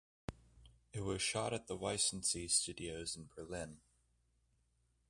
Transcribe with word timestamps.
It 0.93 1.03
was 1.03 1.21
shot 1.21 1.53
at 1.53 1.67
the 1.67 1.77
Weissensee 1.77 2.49
Studios 2.49 3.15
in 3.15 3.29
Berlin. 3.35 3.81